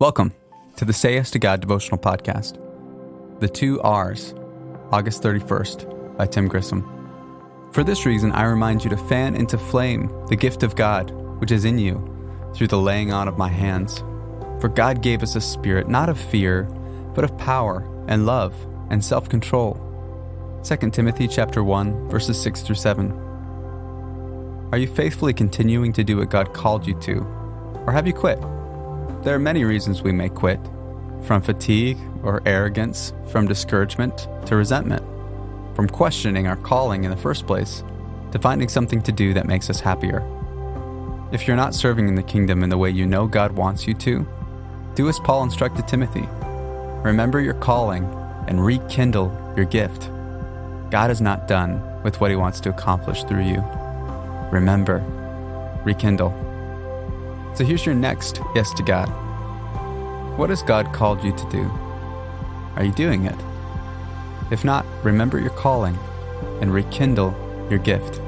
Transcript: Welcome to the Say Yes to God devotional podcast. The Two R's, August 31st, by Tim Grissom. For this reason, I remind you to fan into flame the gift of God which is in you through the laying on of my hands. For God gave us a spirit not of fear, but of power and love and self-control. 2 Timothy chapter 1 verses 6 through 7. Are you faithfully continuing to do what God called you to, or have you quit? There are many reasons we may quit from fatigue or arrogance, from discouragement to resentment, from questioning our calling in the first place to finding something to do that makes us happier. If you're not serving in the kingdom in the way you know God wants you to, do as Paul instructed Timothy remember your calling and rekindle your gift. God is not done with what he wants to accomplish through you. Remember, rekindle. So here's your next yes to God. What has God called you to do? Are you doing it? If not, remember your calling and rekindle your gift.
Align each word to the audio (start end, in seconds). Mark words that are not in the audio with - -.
Welcome 0.00 0.32
to 0.76 0.84
the 0.84 0.92
Say 0.92 1.14
Yes 1.14 1.32
to 1.32 1.40
God 1.40 1.60
devotional 1.60 1.98
podcast. 1.98 2.60
The 3.40 3.48
Two 3.48 3.80
R's, 3.80 4.32
August 4.92 5.24
31st, 5.24 6.16
by 6.16 6.24
Tim 6.24 6.46
Grissom. 6.46 6.86
For 7.72 7.82
this 7.82 8.06
reason, 8.06 8.30
I 8.30 8.44
remind 8.44 8.84
you 8.84 8.90
to 8.90 8.96
fan 8.96 9.34
into 9.34 9.58
flame 9.58 10.08
the 10.28 10.36
gift 10.36 10.62
of 10.62 10.76
God 10.76 11.10
which 11.40 11.50
is 11.50 11.64
in 11.64 11.80
you 11.80 11.96
through 12.54 12.68
the 12.68 12.78
laying 12.78 13.12
on 13.12 13.26
of 13.26 13.38
my 13.38 13.48
hands. 13.48 13.98
For 14.60 14.68
God 14.68 15.02
gave 15.02 15.24
us 15.24 15.34
a 15.34 15.40
spirit 15.40 15.88
not 15.88 16.08
of 16.08 16.20
fear, 16.20 16.68
but 17.16 17.24
of 17.24 17.36
power 17.36 17.84
and 18.06 18.24
love 18.24 18.54
and 18.90 19.04
self-control. 19.04 20.60
2 20.62 20.90
Timothy 20.90 21.26
chapter 21.26 21.64
1 21.64 22.08
verses 22.08 22.40
6 22.40 22.60
through 22.62 22.76
7. 22.76 23.10
Are 24.70 24.78
you 24.78 24.86
faithfully 24.86 25.34
continuing 25.34 25.92
to 25.94 26.04
do 26.04 26.18
what 26.18 26.30
God 26.30 26.54
called 26.54 26.86
you 26.86 26.94
to, 27.00 27.18
or 27.84 27.90
have 27.90 28.06
you 28.06 28.12
quit? 28.12 28.38
There 29.22 29.34
are 29.34 29.40
many 29.40 29.64
reasons 29.64 30.02
we 30.02 30.12
may 30.12 30.28
quit 30.28 30.60
from 31.24 31.42
fatigue 31.42 31.98
or 32.22 32.40
arrogance, 32.46 33.12
from 33.30 33.48
discouragement 33.48 34.28
to 34.46 34.56
resentment, 34.56 35.04
from 35.74 35.88
questioning 35.88 36.46
our 36.46 36.56
calling 36.56 37.04
in 37.04 37.10
the 37.10 37.16
first 37.16 37.46
place 37.46 37.82
to 38.32 38.38
finding 38.38 38.68
something 38.68 39.02
to 39.02 39.12
do 39.12 39.34
that 39.34 39.46
makes 39.46 39.70
us 39.70 39.80
happier. 39.80 40.24
If 41.32 41.46
you're 41.46 41.56
not 41.56 41.74
serving 41.74 42.08
in 42.08 42.14
the 42.14 42.22
kingdom 42.22 42.62
in 42.62 42.70
the 42.70 42.78
way 42.78 42.90
you 42.90 43.06
know 43.06 43.26
God 43.26 43.52
wants 43.52 43.86
you 43.86 43.94
to, 43.94 44.26
do 44.94 45.08
as 45.08 45.18
Paul 45.18 45.42
instructed 45.42 45.86
Timothy 45.88 46.26
remember 47.02 47.40
your 47.40 47.54
calling 47.54 48.04
and 48.48 48.64
rekindle 48.64 49.32
your 49.56 49.66
gift. 49.66 50.10
God 50.90 51.10
is 51.10 51.20
not 51.20 51.46
done 51.46 52.02
with 52.02 52.20
what 52.20 52.30
he 52.30 52.36
wants 52.36 52.60
to 52.60 52.70
accomplish 52.70 53.24
through 53.24 53.44
you. 53.44 53.62
Remember, 54.50 55.04
rekindle. 55.84 56.47
So 57.58 57.64
here's 57.64 57.84
your 57.84 57.96
next 57.96 58.40
yes 58.54 58.72
to 58.74 58.84
God. 58.84 59.08
What 60.38 60.50
has 60.50 60.62
God 60.62 60.92
called 60.94 61.24
you 61.24 61.32
to 61.32 61.48
do? 61.50 61.68
Are 62.76 62.84
you 62.84 62.92
doing 62.92 63.24
it? 63.24 63.34
If 64.52 64.64
not, 64.64 64.86
remember 65.02 65.40
your 65.40 65.50
calling 65.50 65.98
and 66.60 66.72
rekindle 66.72 67.34
your 67.68 67.80
gift. 67.80 68.20